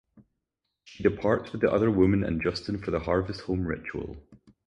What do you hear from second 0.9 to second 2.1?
departs with the other